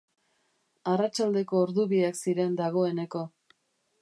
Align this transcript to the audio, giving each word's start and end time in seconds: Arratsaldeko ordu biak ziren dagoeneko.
Arratsaldeko 0.93 1.61
ordu 1.67 1.87
biak 1.95 2.21
ziren 2.23 2.57
dagoeneko. 2.65 3.27